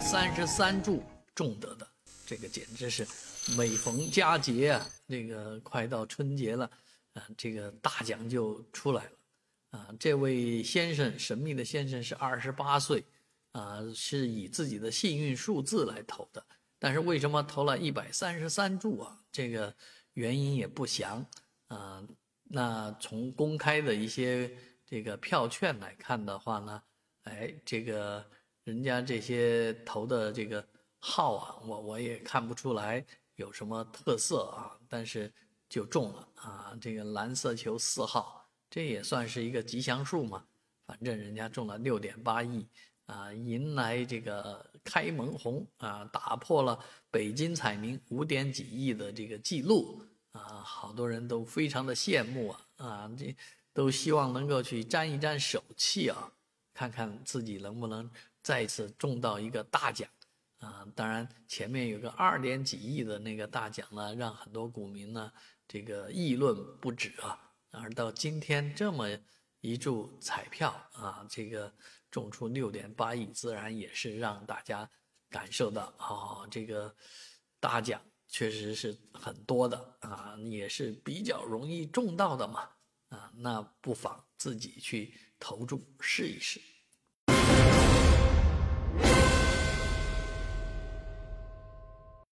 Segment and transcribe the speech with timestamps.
[0.00, 1.02] 三十三注
[1.34, 1.86] 中得的，
[2.24, 3.06] 这个简直是
[3.56, 6.70] 每逢佳节啊，这个快到春节了，
[7.14, 9.10] 啊，这个大奖就出来了，
[9.78, 13.04] 啊，这位先生神秘的先生是二十八岁，
[13.52, 16.44] 啊，是以自己的幸运数字来投的，
[16.78, 19.20] 但是为什么投了一百三十三注啊？
[19.32, 19.74] 这个
[20.14, 21.26] 原因也不详，
[21.68, 22.02] 啊，
[22.44, 24.50] 那从公开的一些
[24.86, 26.82] 这个票券来看的话呢，
[27.24, 28.24] 哎，这个。
[28.66, 30.66] 人家这些投的这个
[30.98, 33.04] 号啊，我我也看不出来
[33.36, 35.32] 有什么特色啊，但是
[35.68, 36.76] 就中了啊！
[36.80, 40.44] 这个蓝色球四号，这也算是一个吉祥数嘛。
[40.84, 42.66] 反正人家中了六点八亿
[43.06, 46.76] 啊，迎来这个开门红啊，打破了
[47.08, 53.32] 北京彩民五点几亿的这个记录啊，好多人都非常的羡慕啊啊，这
[53.72, 56.32] 都希望能够去沾一沾手气啊，
[56.76, 58.10] 看看自己能不能。
[58.42, 60.08] 再次中到一个大奖，
[60.58, 65.32] 啊，当然前面有个二点几亿的那个大奖呢，让很多股民呢
[65.66, 67.40] 这个议论不止啊。
[67.72, 69.08] 而到今天这么
[69.62, 71.72] 一注彩票啊，这个
[72.08, 74.88] 中出六点八亿，自然也是让大家
[75.28, 76.94] 感受到啊，这个
[77.58, 82.70] 大奖确实是很多的啊，也是比较容易中到的嘛，
[83.38, 86.60] 那不妨自己去投注试一试。